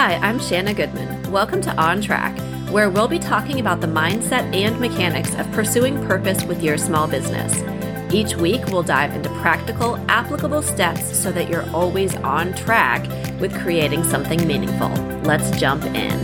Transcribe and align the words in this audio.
Hi, 0.00 0.14
I'm 0.18 0.38
Shanna 0.38 0.74
Goodman. 0.74 1.32
Welcome 1.32 1.60
to 1.62 1.74
On 1.74 2.00
Track, 2.00 2.38
where 2.70 2.88
we'll 2.88 3.08
be 3.08 3.18
talking 3.18 3.58
about 3.58 3.80
the 3.80 3.88
mindset 3.88 4.54
and 4.54 4.78
mechanics 4.78 5.34
of 5.34 5.50
pursuing 5.50 6.00
purpose 6.06 6.44
with 6.44 6.62
your 6.62 6.78
small 6.78 7.08
business. 7.08 7.64
Each 8.14 8.36
week, 8.36 8.64
we'll 8.66 8.84
dive 8.84 9.12
into 9.16 9.28
practical, 9.40 9.96
applicable 10.08 10.62
steps 10.62 11.18
so 11.18 11.32
that 11.32 11.48
you're 11.50 11.68
always 11.72 12.14
on 12.14 12.54
track 12.54 13.08
with 13.40 13.52
creating 13.60 14.04
something 14.04 14.46
meaningful. 14.46 14.90
Let's 15.24 15.50
jump 15.58 15.82
in. 15.86 16.20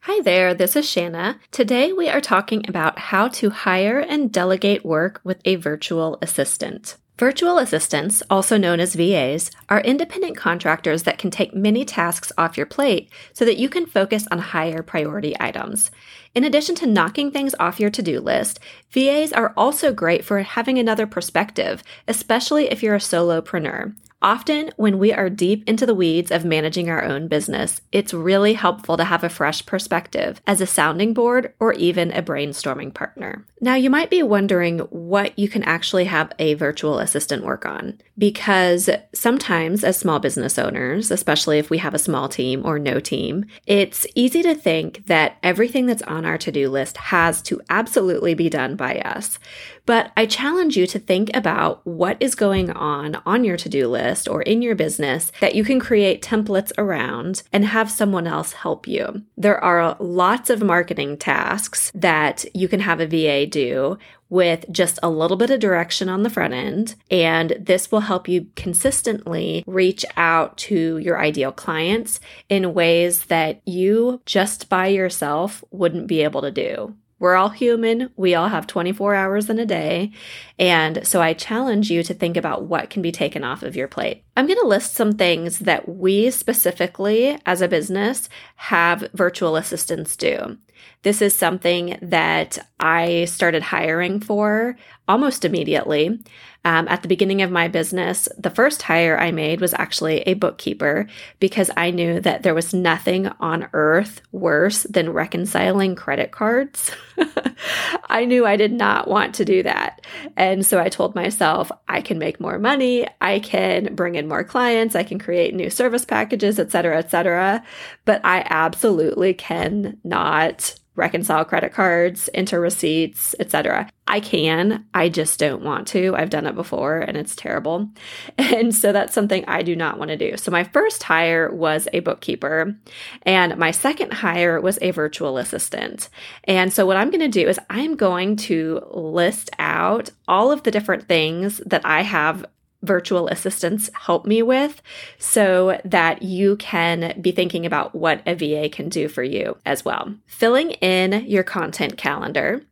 Hi 0.00 0.22
there, 0.22 0.54
this 0.54 0.76
is 0.76 0.88
Shanna. 0.88 1.38
Today 1.50 1.92
we 1.92 2.08
are 2.08 2.22
talking 2.22 2.66
about 2.66 2.98
how 2.98 3.28
to 3.28 3.50
hire 3.50 3.98
and 3.98 4.32
delegate 4.32 4.82
work 4.82 5.20
with 5.24 5.42
a 5.44 5.56
virtual 5.56 6.16
assistant. 6.22 6.96
Virtual 7.18 7.56
assistants, 7.56 8.22
also 8.28 8.58
known 8.58 8.78
as 8.78 8.94
VAs, 8.94 9.50
are 9.70 9.80
independent 9.80 10.36
contractors 10.36 11.04
that 11.04 11.16
can 11.16 11.30
take 11.30 11.54
many 11.54 11.82
tasks 11.82 12.30
off 12.36 12.58
your 12.58 12.66
plate 12.66 13.10
so 13.32 13.46
that 13.46 13.56
you 13.56 13.70
can 13.70 13.86
focus 13.86 14.28
on 14.30 14.38
higher 14.38 14.82
priority 14.82 15.34
items. 15.40 15.90
In 16.34 16.44
addition 16.44 16.74
to 16.74 16.86
knocking 16.86 17.30
things 17.30 17.54
off 17.58 17.80
your 17.80 17.88
to 17.88 18.02
do 18.02 18.20
list, 18.20 18.60
VAs 18.90 19.32
are 19.32 19.54
also 19.56 19.94
great 19.94 20.26
for 20.26 20.42
having 20.42 20.78
another 20.78 21.06
perspective, 21.06 21.82
especially 22.06 22.70
if 22.70 22.82
you're 22.82 22.96
a 22.96 22.98
solopreneur. 22.98 23.94
Often, 24.26 24.72
when 24.74 24.98
we 24.98 25.12
are 25.12 25.30
deep 25.30 25.62
into 25.68 25.86
the 25.86 25.94
weeds 25.94 26.32
of 26.32 26.44
managing 26.44 26.90
our 26.90 27.04
own 27.04 27.28
business, 27.28 27.80
it's 27.92 28.12
really 28.12 28.54
helpful 28.54 28.96
to 28.96 29.04
have 29.04 29.22
a 29.22 29.28
fresh 29.28 29.64
perspective 29.64 30.42
as 30.48 30.60
a 30.60 30.66
sounding 30.66 31.14
board 31.14 31.54
or 31.60 31.74
even 31.74 32.10
a 32.10 32.24
brainstorming 32.24 32.92
partner. 32.92 33.46
Now, 33.60 33.76
you 33.76 33.88
might 33.88 34.10
be 34.10 34.24
wondering 34.24 34.80
what 34.80 35.38
you 35.38 35.48
can 35.48 35.62
actually 35.62 36.06
have 36.06 36.32
a 36.40 36.54
virtual 36.54 36.98
assistant 36.98 37.44
work 37.44 37.64
on, 37.64 38.00
because 38.18 38.90
sometimes, 39.14 39.84
as 39.84 39.96
small 39.96 40.18
business 40.18 40.58
owners, 40.58 41.12
especially 41.12 41.60
if 41.60 41.70
we 41.70 41.78
have 41.78 41.94
a 41.94 41.98
small 41.98 42.28
team 42.28 42.66
or 42.66 42.80
no 42.80 42.98
team, 42.98 43.46
it's 43.64 44.08
easy 44.16 44.42
to 44.42 44.56
think 44.56 45.06
that 45.06 45.36
everything 45.44 45.86
that's 45.86 46.02
on 46.02 46.24
our 46.24 46.36
to 46.38 46.50
do 46.50 46.68
list 46.68 46.96
has 46.96 47.40
to 47.42 47.60
absolutely 47.70 48.34
be 48.34 48.50
done 48.50 48.74
by 48.74 48.96
us. 48.96 49.38
But 49.86 50.10
I 50.16 50.26
challenge 50.26 50.76
you 50.76 50.88
to 50.88 50.98
think 50.98 51.30
about 51.32 51.86
what 51.86 52.16
is 52.18 52.34
going 52.34 52.70
on 52.70 53.22
on 53.24 53.44
your 53.44 53.56
to 53.58 53.68
do 53.68 53.86
list 53.86 54.15
or 54.24 54.42
in 54.42 54.62
your 54.62 54.74
business 54.74 55.32
that 55.40 55.54
you 55.54 55.64
can 55.64 55.80
create 55.80 56.22
templates 56.22 56.72
around 56.78 57.42
and 57.52 57.64
have 57.64 57.90
someone 57.90 58.26
else 58.26 58.52
help 58.52 58.86
you. 58.86 59.22
There 59.36 59.62
are 59.62 59.96
lots 59.98 60.48
of 60.48 60.62
marketing 60.62 61.16
tasks 61.18 61.90
that 61.94 62.44
you 62.54 62.68
can 62.68 62.80
have 62.80 63.00
a 63.00 63.06
VA 63.06 63.46
do 63.46 63.98
with 64.28 64.64
just 64.70 64.98
a 65.02 65.10
little 65.10 65.36
bit 65.36 65.50
of 65.50 65.60
direction 65.60 66.08
on 66.08 66.22
the 66.22 66.30
front 66.30 66.54
end. 66.54 66.94
And 67.10 67.56
this 67.60 67.90
will 67.90 68.00
help 68.00 68.28
you 68.28 68.46
consistently 68.56 69.62
reach 69.66 70.04
out 70.16 70.56
to 70.58 70.98
your 70.98 71.20
ideal 71.20 71.52
clients 71.52 72.20
in 72.48 72.74
ways 72.74 73.26
that 73.26 73.60
you 73.66 74.20
just 74.26 74.68
by 74.68 74.88
yourself 74.88 75.62
wouldn't 75.70 76.06
be 76.06 76.22
able 76.22 76.42
to 76.42 76.50
do. 76.50 76.94
We're 77.18 77.36
all 77.36 77.48
human. 77.48 78.10
We 78.16 78.34
all 78.34 78.48
have 78.48 78.66
24 78.66 79.14
hours 79.14 79.48
in 79.48 79.58
a 79.58 79.66
day. 79.66 80.12
And 80.58 81.06
so 81.06 81.22
I 81.22 81.32
challenge 81.32 81.90
you 81.90 82.02
to 82.02 82.12
think 82.12 82.36
about 82.36 82.64
what 82.64 82.90
can 82.90 83.00
be 83.00 83.12
taken 83.12 83.42
off 83.42 83.62
of 83.62 83.76
your 83.76 83.88
plate. 83.88 84.25
I'm 84.36 84.46
going 84.46 84.58
to 84.60 84.66
list 84.66 84.94
some 84.94 85.14
things 85.14 85.60
that 85.60 85.88
we 85.88 86.30
specifically 86.30 87.38
as 87.46 87.62
a 87.62 87.68
business 87.68 88.28
have 88.56 89.08
virtual 89.14 89.56
assistants 89.56 90.14
do. 90.14 90.58
This 91.02 91.22
is 91.22 91.34
something 91.34 91.98
that 92.02 92.58
I 92.78 93.24
started 93.26 93.62
hiring 93.62 94.20
for 94.20 94.76
almost 95.08 95.44
immediately. 95.44 96.18
Um, 96.64 96.88
at 96.88 97.02
the 97.02 97.08
beginning 97.08 97.42
of 97.42 97.50
my 97.50 97.68
business, 97.68 98.28
the 98.36 98.50
first 98.50 98.82
hire 98.82 99.16
I 99.16 99.30
made 99.30 99.60
was 99.60 99.72
actually 99.72 100.22
a 100.22 100.34
bookkeeper 100.34 101.06
because 101.38 101.70
I 101.76 101.92
knew 101.92 102.20
that 102.20 102.42
there 102.42 102.56
was 102.56 102.74
nothing 102.74 103.28
on 103.38 103.68
earth 103.72 104.20
worse 104.32 104.82
than 104.82 105.12
reconciling 105.12 105.94
credit 105.94 106.32
cards. 106.32 106.90
I 108.06 108.24
knew 108.24 108.46
I 108.46 108.56
did 108.56 108.72
not 108.72 109.08
want 109.08 109.34
to 109.36 109.44
do 109.44 109.62
that. 109.62 110.04
And 110.36 110.64
so 110.64 110.80
I 110.80 110.88
told 110.88 111.14
myself, 111.14 111.70
I 111.88 112.00
can 112.00 112.18
make 112.18 112.40
more 112.40 112.58
money, 112.58 113.06
I 113.20 113.40
can 113.40 113.94
bring 113.94 114.14
in 114.14 114.28
more 114.28 114.44
clients, 114.44 114.94
I 114.94 115.02
can 115.02 115.18
create 115.18 115.54
new 115.54 115.70
service 115.70 116.04
packages, 116.04 116.58
et 116.58 116.70
cetera, 116.70 116.98
et 116.98 117.10
cetera. 117.10 117.64
But 118.04 118.20
I 118.24 118.46
absolutely 118.48 119.34
cannot 119.34 120.74
reconcile 120.96 121.44
credit 121.44 121.72
cards, 121.72 122.28
enter 122.34 122.60
receipts, 122.60 123.34
etc. 123.38 123.88
I 124.08 124.20
can, 124.20 124.86
I 124.94 125.08
just 125.08 125.38
don't 125.38 125.62
want 125.62 125.88
to. 125.88 126.14
I've 126.16 126.30
done 126.30 126.46
it 126.46 126.54
before 126.54 126.98
and 126.98 127.16
it's 127.16 127.36
terrible. 127.36 127.88
And 128.38 128.74
so 128.74 128.92
that's 128.92 129.12
something 129.12 129.44
I 129.46 129.62
do 129.62 129.74
not 129.74 129.98
want 129.98 130.10
to 130.10 130.16
do. 130.16 130.36
So 130.36 130.50
my 130.50 130.64
first 130.64 131.02
hire 131.02 131.52
was 131.52 131.88
a 131.92 132.00
bookkeeper 132.00 132.76
and 133.22 133.56
my 133.56 133.70
second 133.70 134.12
hire 134.12 134.60
was 134.60 134.78
a 134.80 134.92
virtual 134.92 135.36
assistant. 135.36 136.08
And 136.44 136.72
so 136.72 136.86
what 136.86 136.96
I'm 136.96 137.10
going 137.10 137.20
to 137.20 137.28
do 137.28 137.48
is 137.48 137.58
I'm 137.68 137.96
going 137.96 138.36
to 138.36 138.80
list 138.90 139.50
out 139.58 140.10
all 140.28 140.52
of 140.52 140.62
the 140.62 140.70
different 140.70 141.08
things 141.08 141.60
that 141.66 141.82
I 141.84 142.02
have 142.02 142.46
virtual 142.86 143.28
assistants 143.28 143.90
help 143.92 144.26
me 144.26 144.42
with 144.42 144.80
so 145.18 145.80
that 145.84 146.22
you 146.22 146.56
can 146.56 147.18
be 147.20 147.32
thinking 147.32 147.66
about 147.66 147.94
what 147.94 148.22
a 148.26 148.34
VA 148.34 148.68
can 148.68 148.88
do 148.88 149.08
for 149.08 149.22
you 149.22 149.56
as 149.66 149.84
well. 149.84 150.14
Filling 150.26 150.72
in 150.72 151.24
your 151.26 151.42
content 151.42 151.96
calendar, 151.98 152.62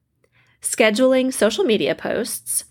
scheduling 0.62 1.32
social 1.32 1.64
media 1.64 1.94
posts, 1.94 2.64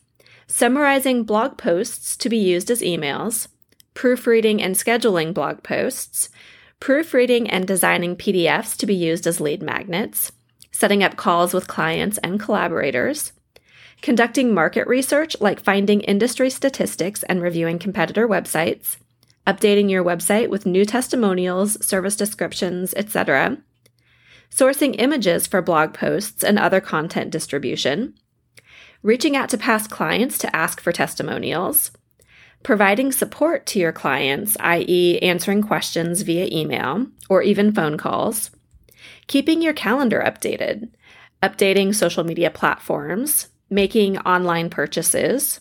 summarizing 0.47 1.23
blog 1.23 1.57
posts 1.57 2.17
to 2.17 2.29
be 2.29 2.37
used 2.37 2.71
as 2.71 2.81
emails, 2.81 3.47
proofreading 3.93 4.61
and 4.61 4.75
scheduling 4.75 5.33
blog 5.33 5.61
posts, 5.63 6.29
proofreading 6.79 7.49
and 7.49 7.67
designing 7.67 8.15
PDFs 8.15 8.75
to 8.77 8.85
be 8.85 8.95
used 8.95 9.27
as 9.27 9.39
lead 9.39 9.61
magnets, 9.61 10.31
setting 10.71 11.03
up 11.03 11.15
calls 11.15 11.53
with 11.53 11.67
clients 11.67 12.17
and 12.19 12.39
collaborators 12.39 13.31
conducting 14.03 14.53
market 14.53 14.85
research 14.85 15.35
like 15.39 15.63
finding 15.63 16.01
industry 16.01 16.49
statistics 16.49 17.23
and 17.23 17.41
reviewing 17.41 17.79
competitor 17.79 18.27
websites, 18.27 18.97
updating 19.47 19.89
your 19.89 20.03
website 20.03 20.49
with 20.49 20.65
new 20.65 20.83
testimonials, 20.83 21.83
service 21.83 22.17
descriptions, 22.17 22.93
etc., 22.95 23.57
sourcing 24.51 24.93
images 24.99 25.47
for 25.47 25.61
blog 25.61 25.93
posts 25.93 26.43
and 26.43 26.59
other 26.59 26.81
content 26.81 27.31
distribution, 27.31 28.13
reaching 29.01 29.37
out 29.37 29.47
to 29.47 29.57
past 29.57 29.89
clients 29.89 30.37
to 30.37 30.53
ask 30.53 30.81
for 30.81 30.91
testimonials, 30.91 31.89
providing 32.61 33.09
support 33.09 33.65
to 33.65 33.79
your 33.79 33.93
clients, 33.93 34.57
i.e., 34.59 35.17
answering 35.21 35.61
questions 35.61 36.23
via 36.23 36.45
email 36.51 37.07
or 37.29 37.41
even 37.41 37.73
phone 37.73 37.97
calls, 37.97 38.51
keeping 39.27 39.61
your 39.61 39.73
calendar 39.73 40.21
updated, 40.25 40.89
updating 41.41 41.95
social 41.95 42.25
media 42.25 42.49
platforms, 42.49 43.47
making 43.73 44.17
online 44.19 44.69
purchases, 44.69 45.59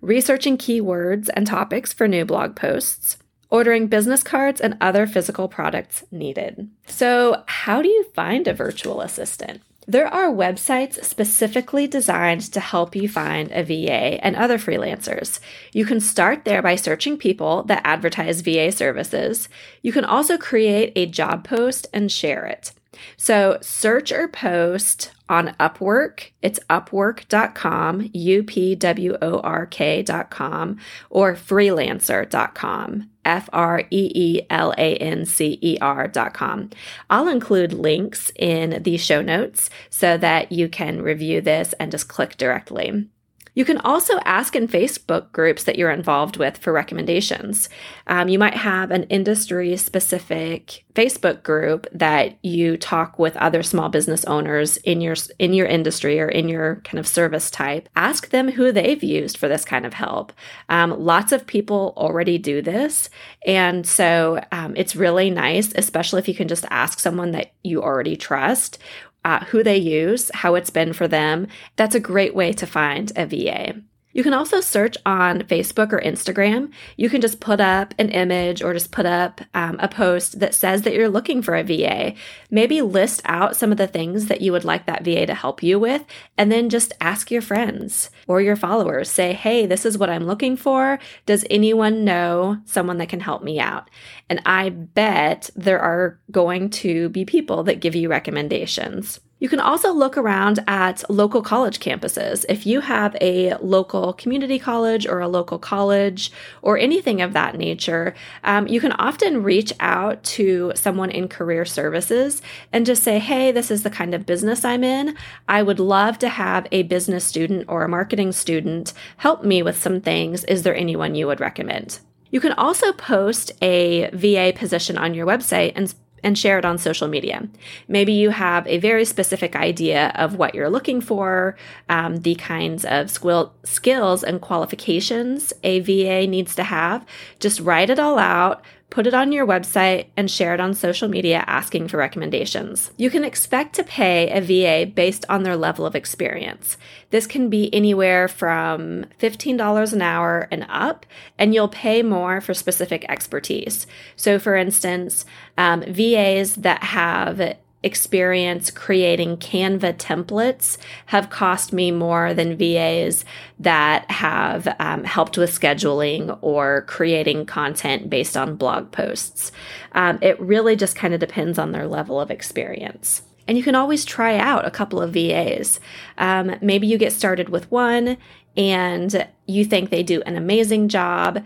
researching 0.00 0.58
keywords 0.58 1.28
and 1.34 1.46
topics 1.46 1.92
for 1.92 2.08
new 2.08 2.24
blog 2.24 2.56
posts, 2.56 3.16
ordering 3.50 3.86
business 3.86 4.22
cards 4.22 4.60
and 4.60 4.76
other 4.80 5.06
physical 5.06 5.48
products 5.48 6.04
needed. 6.10 6.68
So, 6.86 7.44
how 7.46 7.82
do 7.82 7.88
you 7.88 8.04
find 8.14 8.46
a 8.46 8.54
virtual 8.54 9.00
assistant? 9.00 9.62
There 9.86 10.06
are 10.06 10.28
websites 10.28 11.02
specifically 11.02 11.86
designed 11.86 12.42
to 12.52 12.60
help 12.60 12.94
you 12.94 13.08
find 13.08 13.50
a 13.50 13.62
VA 13.62 14.22
and 14.22 14.36
other 14.36 14.58
freelancers. 14.58 15.40
You 15.72 15.86
can 15.86 15.98
start 15.98 16.44
there 16.44 16.60
by 16.60 16.76
searching 16.76 17.16
people 17.16 17.62
that 17.62 17.80
advertise 17.86 18.42
VA 18.42 18.70
services. 18.70 19.48
You 19.80 19.92
can 19.92 20.04
also 20.04 20.36
create 20.36 20.92
a 20.94 21.06
job 21.06 21.42
post 21.42 21.86
and 21.94 22.12
share 22.12 22.44
it. 22.44 22.72
So 23.16 23.58
search 23.60 24.12
or 24.12 24.28
post 24.28 25.12
on 25.28 25.54
Upwork. 25.60 26.30
It's 26.42 26.58
upwork.com, 26.70 28.10
U 28.12 28.42
P 28.42 28.74
W 28.74 29.16
O 29.20 29.40
R 29.40 29.66
K.com, 29.66 30.78
or 31.10 31.34
freelancer.com, 31.34 33.10
F 33.24 33.48
R 33.52 33.80
E 33.90 34.12
E 34.14 34.46
L 34.48 34.72
A 34.78 34.96
N 34.96 35.26
C 35.26 35.58
E 35.60 35.78
R.com. 35.80 36.70
I'll 37.10 37.28
include 37.28 37.72
links 37.72 38.32
in 38.36 38.82
the 38.82 38.96
show 38.96 39.22
notes 39.22 39.70
so 39.90 40.16
that 40.16 40.52
you 40.52 40.68
can 40.68 41.02
review 41.02 41.40
this 41.40 41.74
and 41.74 41.90
just 41.90 42.08
click 42.08 42.36
directly. 42.36 43.08
You 43.54 43.64
can 43.64 43.78
also 43.78 44.18
ask 44.24 44.54
in 44.54 44.68
Facebook 44.68 45.32
groups 45.32 45.64
that 45.64 45.76
you're 45.76 45.90
involved 45.90 46.36
with 46.36 46.58
for 46.58 46.72
recommendations. 46.72 47.68
Um, 48.06 48.28
you 48.28 48.38
might 48.38 48.54
have 48.54 48.90
an 48.90 49.04
industry 49.04 49.76
specific 49.76 50.84
Facebook 50.94 51.44
group 51.44 51.86
that 51.92 52.36
you 52.42 52.76
talk 52.76 53.18
with 53.18 53.36
other 53.36 53.62
small 53.62 53.88
business 53.88 54.24
owners 54.24 54.78
in 54.78 55.00
your 55.00 55.14
in 55.38 55.54
your 55.54 55.66
industry 55.66 56.20
or 56.20 56.28
in 56.28 56.48
your 56.48 56.76
kind 56.84 56.98
of 56.98 57.06
service 57.06 57.50
type. 57.50 57.88
Ask 57.94 58.30
them 58.30 58.50
who 58.50 58.72
they've 58.72 59.02
used 59.02 59.38
for 59.38 59.46
this 59.46 59.64
kind 59.64 59.86
of 59.86 59.94
help. 59.94 60.32
Um, 60.68 60.90
lots 60.98 61.30
of 61.30 61.46
people 61.46 61.94
already 61.96 62.36
do 62.38 62.62
this, 62.62 63.10
and 63.46 63.86
so 63.86 64.42
um, 64.50 64.74
it's 64.76 64.96
really 64.96 65.30
nice, 65.30 65.72
especially 65.76 66.18
if 66.18 66.28
you 66.28 66.34
can 66.34 66.48
just 66.48 66.64
ask 66.70 66.98
someone 66.98 67.30
that 67.30 67.52
you 67.62 67.82
already 67.82 68.16
trust 68.16 68.78
uh, 69.24 69.44
who 69.46 69.62
they 69.62 69.76
use, 69.76 70.30
how 70.34 70.54
it's 70.54 70.70
been 70.70 70.92
for 70.92 71.08
them. 71.08 71.46
That's 71.76 71.94
a 71.94 72.00
great 72.00 72.34
way 72.34 72.52
to 72.52 72.66
find 72.66 73.12
a 73.16 73.26
VA. 73.26 73.80
You 74.12 74.22
can 74.22 74.32
also 74.32 74.60
search 74.60 74.96
on 75.04 75.42
Facebook 75.42 75.92
or 75.92 76.00
Instagram. 76.00 76.72
You 76.96 77.10
can 77.10 77.20
just 77.20 77.40
put 77.40 77.60
up 77.60 77.94
an 77.98 78.08
image 78.08 78.62
or 78.62 78.72
just 78.72 78.90
put 78.90 79.04
up 79.04 79.42
um, 79.52 79.76
a 79.80 79.88
post 79.88 80.40
that 80.40 80.54
says 80.54 80.82
that 80.82 80.94
you're 80.94 81.10
looking 81.10 81.42
for 81.42 81.54
a 81.54 81.62
VA. 81.62 82.14
Maybe 82.50 82.80
list 82.80 83.20
out 83.26 83.54
some 83.54 83.70
of 83.70 83.76
the 83.76 83.86
things 83.86 84.26
that 84.26 84.40
you 84.40 84.52
would 84.52 84.64
like 84.64 84.86
that 84.86 85.04
VA 85.04 85.26
to 85.26 85.34
help 85.34 85.62
you 85.62 85.78
with, 85.78 86.04
and 86.38 86.50
then 86.50 86.70
just 86.70 86.94
ask 87.00 87.30
your 87.30 87.42
friends 87.42 88.10
or 88.26 88.40
your 88.40 88.56
followers. 88.56 89.10
Say, 89.10 89.34
hey, 89.34 89.66
this 89.66 89.84
is 89.84 89.98
what 89.98 90.10
I'm 90.10 90.24
looking 90.24 90.56
for. 90.56 90.98
Does 91.26 91.44
anyone 91.50 92.04
know 92.04 92.58
someone 92.64 92.98
that 92.98 93.10
can 93.10 93.20
help 93.20 93.42
me 93.42 93.60
out? 93.60 93.90
And 94.30 94.40
I 94.46 94.70
bet 94.70 95.50
there 95.54 95.80
are 95.80 96.18
going 96.30 96.70
to 96.70 97.10
be 97.10 97.26
people 97.26 97.62
that 97.64 97.80
give 97.80 97.94
you 97.94 98.08
recommendations. 98.08 99.20
You 99.40 99.48
can 99.48 99.60
also 99.60 99.92
look 99.92 100.16
around 100.16 100.64
at 100.66 101.08
local 101.08 101.42
college 101.42 101.78
campuses. 101.78 102.44
If 102.48 102.66
you 102.66 102.80
have 102.80 103.16
a 103.20 103.54
local 103.56 104.12
community 104.12 104.58
college 104.58 105.06
or 105.06 105.20
a 105.20 105.28
local 105.28 105.60
college 105.60 106.32
or 106.60 106.76
anything 106.76 107.22
of 107.22 107.34
that 107.34 107.56
nature, 107.56 108.14
um, 108.42 108.66
you 108.66 108.80
can 108.80 108.92
often 108.92 109.44
reach 109.44 109.72
out 109.78 110.24
to 110.24 110.72
someone 110.74 111.10
in 111.10 111.28
career 111.28 111.64
services 111.64 112.42
and 112.72 112.84
just 112.84 113.04
say, 113.04 113.20
hey, 113.20 113.52
this 113.52 113.70
is 113.70 113.84
the 113.84 113.90
kind 113.90 114.12
of 114.12 114.26
business 114.26 114.64
I'm 114.64 114.82
in. 114.82 115.16
I 115.48 115.62
would 115.62 115.78
love 115.78 116.18
to 116.18 116.28
have 116.28 116.66
a 116.72 116.82
business 116.82 117.24
student 117.24 117.66
or 117.68 117.84
a 117.84 117.88
marketing 117.88 118.32
student 118.32 118.92
help 119.18 119.44
me 119.44 119.62
with 119.62 119.80
some 119.80 120.00
things. 120.00 120.42
Is 120.44 120.64
there 120.64 120.74
anyone 120.74 121.14
you 121.14 121.28
would 121.28 121.40
recommend? 121.40 122.00
You 122.30 122.40
can 122.40 122.52
also 122.52 122.92
post 122.92 123.52
a 123.62 124.10
VA 124.12 124.52
position 124.54 124.98
on 124.98 125.14
your 125.14 125.26
website 125.26 125.72
and 125.76 125.94
and 126.22 126.38
share 126.38 126.58
it 126.58 126.64
on 126.64 126.78
social 126.78 127.08
media. 127.08 127.48
Maybe 127.86 128.12
you 128.12 128.30
have 128.30 128.66
a 128.66 128.78
very 128.78 129.04
specific 129.04 129.56
idea 129.56 130.12
of 130.14 130.36
what 130.36 130.54
you're 130.54 130.70
looking 130.70 131.00
for, 131.00 131.56
um, 131.88 132.16
the 132.18 132.34
kinds 132.36 132.84
of 132.84 133.10
skill, 133.10 133.52
skills 133.64 134.24
and 134.24 134.40
qualifications 134.40 135.52
a 135.62 135.80
VA 135.80 136.26
needs 136.26 136.54
to 136.56 136.62
have. 136.62 137.04
Just 137.40 137.60
write 137.60 137.90
it 137.90 137.98
all 137.98 138.18
out, 138.18 138.62
put 138.90 139.06
it 139.06 139.14
on 139.14 139.32
your 139.32 139.46
website, 139.46 140.06
and 140.16 140.30
share 140.30 140.54
it 140.54 140.60
on 140.60 140.72
social 140.74 141.08
media 141.08 141.44
asking 141.46 141.88
for 141.88 141.98
recommendations. 141.98 142.90
You 142.96 143.10
can 143.10 143.24
expect 143.24 143.74
to 143.74 143.84
pay 143.84 144.30
a 144.30 144.40
VA 144.40 144.90
based 144.90 145.24
on 145.28 145.42
their 145.42 145.56
level 145.56 145.84
of 145.84 145.94
experience. 145.94 146.76
This 147.10 147.26
can 147.26 147.50
be 147.50 147.72
anywhere 147.74 148.28
from 148.28 149.06
$15 149.20 149.92
an 149.92 150.02
hour 150.02 150.48
and 150.50 150.66
up, 150.68 151.06
and 151.38 151.54
you'll 151.54 151.68
pay 151.68 152.02
more 152.02 152.40
for 152.40 152.54
specific 152.54 153.04
expertise. 153.08 153.86
So, 154.16 154.38
for 154.38 154.56
instance, 154.56 155.24
um, 155.56 155.82
VAs 155.82 156.56
that 156.56 156.82
have 156.82 157.56
experience 157.88 158.70
creating 158.70 159.38
Canva 159.38 159.94
templates 159.96 160.78
have 161.06 161.30
cost 161.30 161.72
me 161.72 161.90
more 161.90 162.34
than 162.34 162.56
VAs 162.56 163.24
that 163.58 164.08
have 164.10 164.68
um, 164.78 165.02
helped 165.02 165.36
with 165.36 165.50
scheduling 165.50 166.38
or 166.42 166.82
creating 166.82 167.46
content 167.46 168.08
based 168.08 168.36
on 168.36 168.54
blog 168.54 168.92
posts. 168.92 169.50
Um, 169.92 170.18
it 170.22 170.38
really 170.38 170.76
just 170.76 170.94
kind 170.94 171.14
of 171.14 171.20
depends 171.20 171.58
on 171.58 171.72
their 171.72 171.88
level 171.88 172.20
of 172.20 172.30
experience. 172.30 173.22
And 173.48 173.56
you 173.56 173.64
can 173.64 173.74
always 173.74 174.04
try 174.04 174.36
out 174.36 174.66
a 174.66 174.70
couple 174.70 175.00
of 175.00 175.14
VAs. 175.14 175.80
Um, 176.18 176.56
maybe 176.60 176.86
you 176.86 176.98
get 176.98 177.12
started 177.12 177.48
with 177.48 177.70
one 177.70 178.18
and 178.56 179.26
you 179.46 179.64
think 179.64 179.88
they 179.88 180.02
do 180.02 180.22
an 180.26 180.36
amazing 180.36 180.88
job 180.88 181.42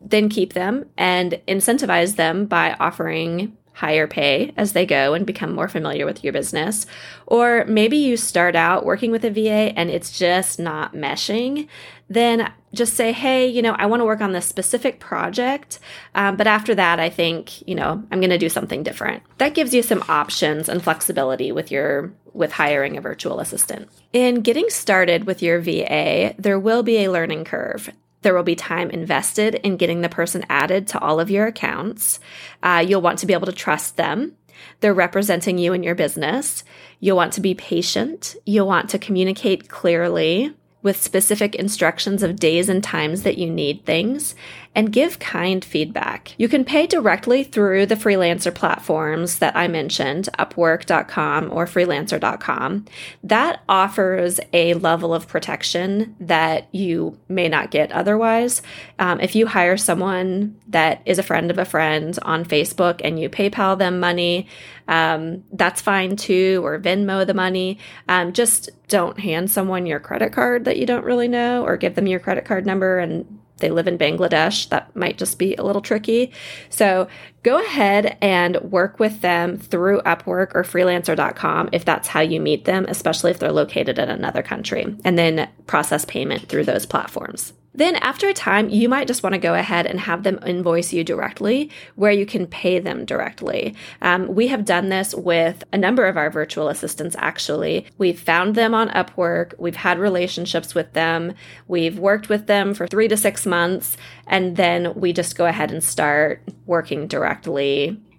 then 0.00 0.28
keep 0.28 0.52
them 0.52 0.86
and 0.96 1.40
incentivize 1.48 2.16
them 2.16 2.46
by 2.46 2.76
offering 2.78 3.56
higher 3.78 4.08
pay 4.08 4.52
as 4.56 4.72
they 4.72 4.84
go 4.84 5.14
and 5.14 5.24
become 5.24 5.54
more 5.54 5.68
familiar 5.68 6.04
with 6.04 6.24
your 6.24 6.32
business. 6.32 6.84
Or 7.26 7.64
maybe 7.66 7.96
you 7.96 8.16
start 8.16 8.56
out 8.56 8.84
working 8.84 9.12
with 9.12 9.24
a 9.24 9.30
VA 9.30 9.72
and 9.78 9.88
it's 9.88 10.18
just 10.18 10.58
not 10.58 10.94
meshing. 10.94 11.68
Then 12.10 12.52
just 12.74 12.94
say, 12.94 13.12
hey, 13.12 13.46
you 13.46 13.62
know, 13.62 13.74
I 13.74 13.86
want 13.86 14.00
to 14.00 14.04
work 14.04 14.20
on 14.20 14.32
this 14.32 14.46
specific 14.46 14.98
project, 14.98 15.78
um, 16.16 16.36
but 16.36 16.48
after 16.48 16.74
that, 16.74 16.98
I 16.98 17.08
think, 17.08 17.66
you 17.68 17.76
know, 17.76 18.02
I'm 18.10 18.20
going 18.20 18.30
to 18.30 18.38
do 18.38 18.48
something 18.48 18.82
different. 18.82 19.22
That 19.38 19.54
gives 19.54 19.72
you 19.72 19.82
some 19.82 20.02
options 20.08 20.68
and 20.68 20.82
flexibility 20.82 21.52
with 21.52 21.70
your 21.70 22.12
with 22.34 22.52
hiring 22.52 22.96
a 22.96 23.00
virtual 23.00 23.40
assistant. 23.40 23.88
In 24.12 24.42
getting 24.42 24.68
started 24.70 25.24
with 25.24 25.40
your 25.40 25.60
VA, 25.60 26.34
there 26.38 26.58
will 26.58 26.82
be 26.82 27.04
a 27.04 27.10
learning 27.10 27.44
curve. 27.44 27.90
There 28.22 28.34
will 28.34 28.42
be 28.42 28.56
time 28.56 28.90
invested 28.90 29.54
in 29.56 29.76
getting 29.76 30.00
the 30.00 30.08
person 30.08 30.44
added 30.48 30.88
to 30.88 30.98
all 30.98 31.20
of 31.20 31.30
your 31.30 31.46
accounts. 31.46 32.20
Uh, 32.62 32.84
you'll 32.86 33.02
want 33.02 33.18
to 33.20 33.26
be 33.26 33.32
able 33.32 33.46
to 33.46 33.52
trust 33.52 33.96
them. 33.96 34.34
They're 34.80 34.94
representing 34.94 35.58
you 35.58 35.72
in 35.72 35.82
your 35.82 35.94
business. 35.94 36.64
You'll 37.00 37.16
want 37.16 37.32
to 37.34 37.40
be 37.40 37.54
patient. 37.54 38.36
You'll 38.44 38.66
want 38.66 38.90
to 38.90 38.98
communicate 38.98 39.68
clearly 39.68 40.54
with 40.82 41.02
specific 41.02 41.54
instructions 41.56 42.22
of 42.22 42.36
days 42.36 42.68
and 42.68 42.84
times 42.84 43.22
that 43.24 43.36
you 43.36 43.50
need 43.50 43.84
things 43.84 44.34
and 44.74 44.92
give 44.92 45.18
kind 45.18 45.64
feedback. 45.64 46.34
You 46.38 46.48
can 46.48 46.64
pay 46.64 46.86
directly 46.86 47.42
through 47.42 47.86
the 47.86 47.96
freelancer 47.96 48.54
platforms 48.54 49.40
that 49.40 49.56
I 49.56 49.66
mentioned, 49.66 50.28
upwork.com 50.38 51.50
or 51.52 51.66
freelancer.com. 51.66 52.84
That 53.24 53.60
offers 53.68 54.38
a 54.52 54.74
level 54.74 55.12
of 55.12 55.26
protection 55.26 56.14
that 56.20 56.72
you 56.72 57.18
may 57.28 57.48
not 57.48 57.72
get 57.72 57.90
otherwise. 57.90 58.62
Um, 59.00 59.20
if 59.20 59.34
you 59.34 59.48
hire 59.48 59.76
someone 59.76 60.56
that 60.68 61.02
is 61.06 61.18
a 61.18 61.24
friend 61.24 61.50
of 61.50 61.58
a 61.58 61.64
friend 61.64 62.16
on 62.22 62.44
Facebook 62.44 63.00
and 63.02 63.18
you 63.18 63.28
PayPal 63.28 63.76
them 63.76 63.98
money, 63.98 64.46
um, 64.86 65.42
that's 65.52 65.80
fine 65.80 66.14
too, 66.14 66.60
or 66.64 66.78
Venmo 66.78 67.26
the 67.26 67.34
money. 67.34 67.78
Um, 68.08 68.32
just 68.32 68.70
don't 68.88 69.20
hand 69.20 69.50
someone 69.50 69.86
your 69.86 70.00
credit 70.00 70.32
card 70.32 70.64
that 70.64 70.78
you 70.78 70.86
don't 70.86 71.04
really 71.04 71.28
know 71.28 71.64
or 71.64 71.76
give 71.76 71.94
them 71.94 72.06
your 72.06 72.20
credit 72.20 72.44
card 72.44 72.66
number 72.66 72.98
and 72.98 73.38
they 73.58 73.70
live 73.70 73.88
in 73.88 73.98
Bangladesh, 73.98 74.68
that 74.68 74.94
might 74.94 75.18
just 75.18 75.38
be 75.38 75.54
a 75.56 75.62
little 75.62 75.82
tricky. 75.82 76.32
So 76.70 77.08
go 77.48 77.58
ahead 77.64 78.18
and 78.20 78.60
work 78.60 79.00
with 79.00 79.22
them 79.22 79.56
through 79.56 80.02
Upwork 80.02 80.54
or 80.54 80.64
freelancer.com 80.64 81.70
if 81.72 81.82
that's 81.82 82.06
how 82.06 82.20
you 82.20 82.40
meet 82.42 82.66
them, 82.66 82.84
especially 82.88 83.30
if 83.30 83.38
they're 83.38 83.50
located 83.50 83.98
in 83.98 84.10
another 84.10 84.42
country, 84.42 84.94
and 85.02 85.18
then 85.18 85.48
process 85.66 86.04
payment 86.04 86.46
through 86.50 86.64
those 86.64 86.84
platforms. 86.84 87.54
Then, 87.78 87.94
after 87.96 88.28
a 88.28 88.34
time, 88.34 88.70
you 88.70 88.88
might 88.88 89.06
just 89.06 89.22
want 89.22 89.34
to 89.34 89.38
go 89.38 89.54
ahead 89.54 89.86
and 89.86 90.00
have 90.00 90.24
them 90.24 90.40
invoice 90.44 90.92
you 90.92 91.04
directly 91.04 91.70
where 91.94 92.10
you 92.10 92.26
can 92.26 92.48
pay 92.48 92.80
them 92.80 93.04
directly. 93.04 93.76
Um, 94.02 94.26
we 94.26 94.48
have 94.48 94.64
done 94.64 94.88
this 94.88 95.14
with 95.14 95.62
a 95.72 95.78
number 95.78 96.04
of 96.06 96.16
our 96.16 96.28
virtual 96.28 96.68
assistants, 96.68 97.14
actually. 97.20 97.86
We've 97.96 98.18
found 98.18 98.56
them 98.56 98.74
on 98.74 98.88
Upwork, 98.88 99.54
we've 99.58 99.76
had 99.76 100.00
relationships 100.00 100.74
with 100.74 100.92
them, 100.94 101.34
we've 101.68 102.00
worked 102.00 102.28
with 102.28 102.48
them 102.48 102.74
for 102.74 102.88
three 102.88 103.06
to 103.06 103.16
six 103.16 103.46
months, 103.46 103.96
and 104.26 104.56
then 104.56 104.92
we 104.94 105.12
just 105.12 105.36
go 105.36 105.46
ahead 105.46 105.70
and 105.70 105.84
start 105.84 106.42
working 106.66 107.06
directly 107.06 107.37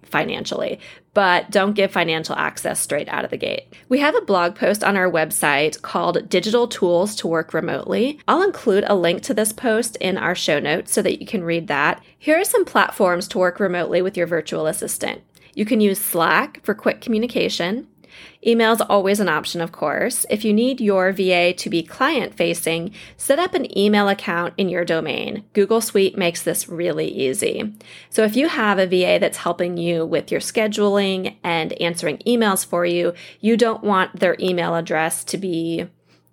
financially, 0.03 0.79
but 1.13 1.51
don't 1.51 1.73
give 1.73 1.91
financial 1.91 2.35
access 2.35 2.79
straight 2.79 3.07
out 3.09 3.23
of 3.23 3.29
the 3.29 3.37
gate. 3.37 3.73
We 3.89 3.99
have 3.99 4.15
a 4.15 4.21
blog 4.21 4.55
post 4.55 4.83
on 4.83 4.97
our 4.97 5.09
website 5.09 5.81
called 5.81 6.29
Digital 6.29 6.67
Tools 6.67 7.15
to 7.17 7.27
Work 7.27 7.53
Remotely. 7.53 8.19
I'll 8.27 8.43
include 8.43 8.85
a 8.87 8.95
link 8.95 9.21
to 9.23 9.33
this 9.33 9.53
post 9.53 9.95
in 9.97 10.17
our 10.17 10.35
show 10.35 10.59
notes 10.59 10.91
so 10.91 11.01
that 11.01 11.19
you 11.19 11.27
can 11.27 11.43
read 11.43 11.67
that. 11.67 12.01
Here 12.17 12.39
are 12.39 12.43
some 12.43 12.65
platforms 12.65 13.27
to 13.29 13.37
work 13.37 13.59
remotely 13.59 14.01
with 14.01 14.17
your 14.17 14.27
virtual 14.27 14.67
assistant. 14.67 15.21
You 15.53 15.65
can 15.65 15.81
use 15.81 15.99
Slack 15.99 16.63
for 16.63 16.73
quick 16.73 17.01
communication. 17.01 17.87
Email 18.45 18.73
is 18.73 18.81
always 18.81 19.19
an 19.19 19.29
option, 19.29 19.61
of 19.61 19.71
course. 19.71 20.25
If 20.29 20.45
you 20.45 20.53
need 20.53 20.79
your 20.79 21.11
VA 21.11 21.53
to 21.53 21.69
be 21.69 21.83
client 21.83 22.35
facing, 22.35 22.93
set 23.17 23.39
up 23.39 23.53
an 23.53 23.77
email 23.77 24.07
account 24.07 24.53
in 24.57 24.69
your 24.69 24.85
domain. 24.85 25.43
Google 25.53 25.81
Suite 25.81 26.17
makes 26.17 26.43
this 26.43 26.69
really 26.69 27.07
easy. 27.07 27.73
So 28.09 28.23
if 28.23 28.35
you 28.35 28.47
have 28.47 28.79
a 28.79 28.87
VA 28.87 29.19
that's 29.19 29.37
helping 29.37 29.77
you 29.77 30.05
with 30.05 30.31
your 30.31 30.41
scheduling 30.41 31.35
and 31.43 31.73
answering 31.73 32.19
emails 32.19 32.65
for 32.65 32.85
you, 32.85 33.13
you 33.41 33.57
don't 33.57 33.83
want 33.83 34.19
their 34.19 34.35
email 34.39 34.75
address 34.75 35.23
to 35.25 35.37
be 35.37 35.87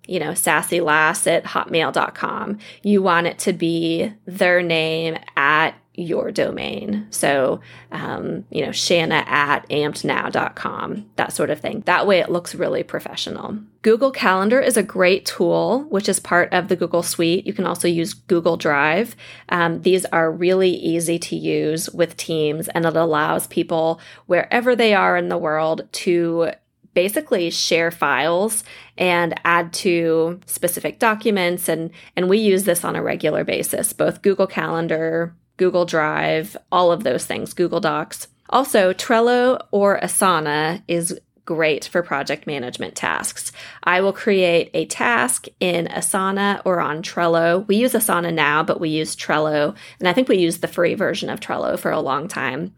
you 0.07 0.19
know, 0.19 0.31
sassylass 0.31 1.27
at 1.27 1.43
hotmail.com. 1.43 2.59
You 2.81 3.01
want 3.01 3.27
it 3.27 3.39
to 3.39 3.53
be 3.53 4.13
their 4.25 4.63
name 4.63 5.17
at 5.35 5.75
your 5.97 6.31
domain. 6.31 7.07
So, 7.09 7.59
um, 7.91 8.45
you 8.51 8.63
know, 8.63 8.71
Shanna 8.71 9.23
at 9.27 9.67
ampednow.com, 9.69 11.09
that 11.15 11.33
sort 11.33 11.49
of 11.49 11.59
thing. 11.59 11.81
That 11.85 12.05
way 12.05 12.19
it 12.19 12.29
looks 12.29 12.53
really 12.53 12.83
professional. 12.83 13.57
Google 13.81 14.11
Calendar 14.11 14.59
is 14.61 14.77
a 14.77 14.83
great 14.83 15.25
tool, 15.25 15.85
which 15.89 16.07
is 16.07 16.19
part 16.19 16.53
of 16.53 16.67
the 16.67 16.75
Google 16.75 17.01
Suite. 17.01 17.47
You 17.47 17.53
can 17.53 17.65
also 17.65 17.87
use 17.87 18.13
Google 18.13 18.57
Drive. 18.57 19.15
Um, 19.49 19.81
these 19.81 20.05
are 20.05 20.31
really 20.31 20.71
easy 20.71 21.17
to 21.19 21.35
use 21.35 21.89
with 21.89 22.15
Teams, 22.15 22.67
and 22.69 22.85
it 22.85 22.95
allows 22.95 23.47
people 23.47 23.99
wherever 24.27 24.75
they 24.75 24.93
are 24.93 25.17
in 25.17 25.29
the 25.29 25.37
world 25.37 25.87
to 25.93 26.51
basically 26.93 27.49
share 27.49 27.91
files 27.91 28.63
and 28.97 29.39
add 29.45 29.71
to 29.71 30.39
specific 30.47 30.97
documents 30.97 31.69
and 31.69 31.91
and 32.15 32.27
we 32.27 32.39
use 32.39 32.63
this 32.63 32.83
on 32.83 32.95
a 32.95 33.03
regular 33.03 33.43
basis 33.43 33.93
both 33.93 34.23
Google 34.23 34.47
Calendar 34.47 35.35
Google 35.57 35.85
Drive, 35.85 36.55
all 36.71 36.91
of 36.91 37.03
those 37.03 37.25
things, 37.25 37.53
Google 37.53 37.79
Docs. 37.79 38.27
Also, 38.49 38.93
Trello 38.93 39.59
or 39.71 39.99
Asana 39.99 40.81
is 40.87 41.19
great 41.47 41.85
for 41.85 42.03
project 42.03 42.45
management 42.45 42.93
tasks. 42.95 43.51
I 43.83 44.01
will 44.01 44.13
create 44.13 44.69
a 44.73 44.85
task 44.85 45.47
in 45.59 45.87
Asana 45.87 46.61
or 46.65 46.79
on 46.79 47.01
Trello. 47.01 47.65
We 47.67 47.77
use 47.77 47.93
Asana 47.93 48.33
now, 48.33 48.63
but 48.63 48.79
we 48.79 48.89
use 48.89 49.15
Trello, 49.15 49.75
and 49.99 50.07
I 50.07 50.13
think 50.13 50.27
we 50.27 50.37
use 50.37 50.57
the 50.57 50.67
free 50.67 50.93
version 50.93 51.29
of 51.29 51.39
Trello 51.39 51.79
for 51.79 51.89
a 51.89 52.01
long 52.01 52.27
time. 52.27 52.75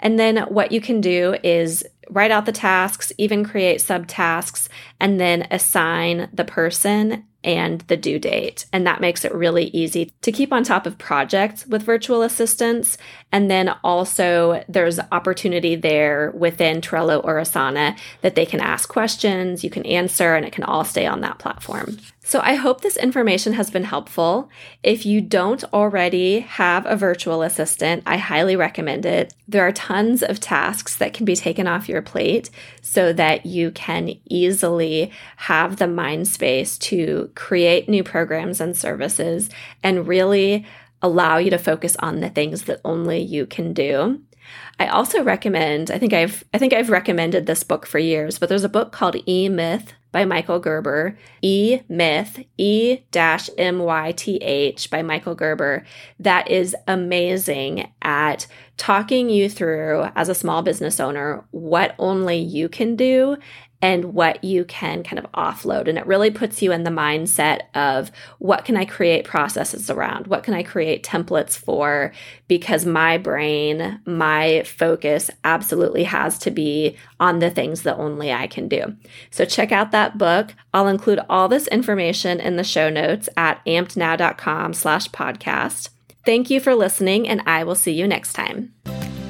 And 0.00 0.18
then 0.18 0.38
what 0.48 0.72
you 0.72 0.80
can 0.80 1.00
do 1.00 1.36
is 1.42 1.84
write 2.10 2.30
out 2.30 2.46
the 2.46 2.52
tasks, 2.52 3.12
even 3.18 3.44
create 3.44 3.80
subtasks, 3.80 4.68
and 5.00 5.20
then 5.20 5.46
assign 5.50 6.28
the 6.32 6.44
person 6.44 7.24
and 7.44 7.80
the 7.82 7.96
due 7.96 8.18
date. 8.18 8.66
And 8.72 8.86
that 8.86 9.00
makes 9.00 9.24
it 9.24 9.34
really 9.34 9.64
easy 9.66 10.12
to 10.22 10.32
keep 10.32 10.52
on 10.52 10.64
top 10.64 10.86
of 10.86 10.98
projects 10.98 11.66
with 11.66 11.82
virtual 11.82 12.22
assistants. 12.22 12.98
And 13.30 13.50
then 13.50 13.74
also 13.82 14.64
there's 14.68 15.00
opportunity 15.10 15.74
there 15.76 16.32
within 16.32 16.80
Trello 16.80 17.22
or 17.24 17.36
Asana 17.36 17.98
that 18.20 18.34
they 18.34 18.46
can 18.46 18.60
ask 18.60 18.88
questions, 18.88 19.64
you 19.64 19.70
can 19.70 19.84
answer, 19.86 20.34
and 20.34 20.46
it 20.46 20.52
can 20.52 20.64
all 20.64 20.84
stay 20.84 21.06
on 21.06 21.20
that 21.22 21.38
platform. 21.38 21.98
So 22.24 22.40
I 22.40 22.54
hope 22.54 22.80
this 22.80 22.96
information 22.96 23.54
has 23.54 23.70
been 23.70 23.82
helpful. 23.82 24.48
If 24.82 25.04
you 25.04 25.20
don't 25.20 25.64
already 25.72 26.40
have 26.40 26.86
a 26.86 26.96
virtual 26.96 27.42
assistant, 27.42 28.04
I 28.06 28.16
highly 28.16 28.54
recommend 28.54 29.04
it. 29.04 29.34
There 29.48 29.66
are 29.66 29.72
tons 29.72 30.22
of 30.22 30.38
tasks 30.38 30.96
that 30.96 31.14
can 31.14 31.24
be 31.24 31.34
taken 31.34 31.66
off 31.66 31.88
your 31.88 32.00
plate 32.00 32.48
so 32.80 33.12
that 33.12 33.44
you 33.44 33.72
can 33.72 34.14
easily 34.30 35.10
have 35.36 35.76
the 35.76 35.88
mind 35.88 36.28
space 36.28 36.78
to 36.78 37.30
create 37.34 37.88
new 37.88 38.04
programs 38.04 38.60
and 38.60 38.76
services 38.76 39.50
and 39.82 40.06
really 40.06 40.64
allow 41.02 41.38
you 41.38 41.50
to 41.50 41.58
focus 41.58 41.96
on 41.98 42.20
the 42.20 42.30
things 42.30 42.62
that 42.62 42.80
only 42.84 43.20
you 43.20 43.46
can 43.46 43.72
do. 43.72 44.20
I 44.78 44.86
also 44.86 45.24
recommend, 45.24 45.90
I 45.90 45.98
think 45.98 46.12
I've 46.12 46.44
I 46.54 46.58
think 46.58 46.72
I've 46.72 46.90
recommended 46.90 47.46
this 47.46 47.64
book 47.64 47.84
for 47.84 47.98
years, 47.98 48.38
but 48.38 48.48
there's 48.48 48.64
a 48.64 48.68
book 48.68 48.92
called 48.92 49.16
E 49.28 49.48
Myth 49.48 49.92
by 50.12 50.24
Michael 50.24 50.60
Gerber, 50.60 51.18
E 51.40 51.80
Myth, 51.88 52.44
E 52.58 52.98
M 53.58 53.78
Y 53.78 54.12
T 54.12 54.36
H 54.36 54.90
by 54.90 55.02
Michael 55.02 55.34
Gerber, 55.34 55.84
that 56.20 56.50
is 56.50 56.76
amazing 56.86 57.90
at 58.02 58.46
talking 58.76 59.30
you 59.30 59.48
through 59.48 60.06
as 60.14 60.28
a 60.28 60.34
small 60.34 60.62
business 60.62 61.00
owner 61.00 61.44
what 61.50 61.94
only 61.98 62.36
you 62.36 62.68
can 62.68 62.94
do 62.94 63.36
and 63.82 64.14
what 64.14 64.42
you 64.44 64.64
can 64.64 65.02
kind 65.02 65.18
of 65.18 65.30
offload. 65.32 65.88
And 65.88 65.98
it 65.98 66.06
really 66.06 66.30
puts 66.30 66.62
you 66.62 66.70
in 66.70 66.84
the 66.84 66.90
mindset 66.90 67.62
of 67.74 68.12
what 68.38 68.64
can 68.64 68.76
I 68.76 68.84
create 68.84 69.24
processes 69.24 69.90
around? 69.90 70.28
What 70.28 70.44
can 70.44 70.54
I 70.54 70.62
create 70.62 71.04
templates 71.04 71.58
for? 71.58 72.12
Because 72.46 72.86
my 72.86 73.18
brain, 73.18 74.00
my 74.06 74.62
focus 74.62 75.30
absolutely 75.42 76.04
has 76.04 76.38
to 76.38 76.52
be 76.52 76.96
on 77.18 77.40
the 77.40 77.50
things 77.50 77.82
that 77.82 77.98
only 77.98 78.32
I 78.32 78.46
can 78.46 78.68
do. 78.68 78.96
So 79.30 79.44
check 79.44 79.72
out 79.72 79.90
that 79.90 80.16
book. 80.16 80.54
I'll 80.72 80.88
include 80.88 81.20
all 81.28 81.48
this 81.48 81.66
information 81.68 82.40
in 82.40 82.56
the 82.56 82.64
show 82.64 82.88
notes 82.88 83.28
at 83.36 83.64
ampednow.com 83.66 84.74
slash 84.74 85.08
podcast. 85.08 85.88
Thank 86.24 86.50
you 86.50 86.60
for 86.60 86.76
listening, 86.76 87.28
and 87.28 87.42
I 87.46 87.64
will 87.64 87.74
see 87.74 87.92
you 87.92 88.06
next 88.06 88.34
time. 88.34 88.72